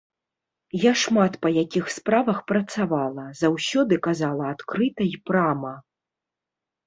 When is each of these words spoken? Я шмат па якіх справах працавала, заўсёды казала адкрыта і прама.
Я 0.83 0.91
шмат 1.01 1.33
па 1.45 1.49
якіх 1.63 1.89
справах 1.95 2.39
працавала, 2.51 3.25
заўсёды 3.41 3.93
казала 4.09 4.43
адкрыта 4.53 5.03
і 5.13 5.19
прама. 5.31 5.75